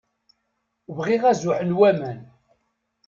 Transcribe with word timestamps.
Bɣiɣ 0.97 1.23
azuḥ 1.31 1.59
n 1.63 1.75
waman. 1.77 2.21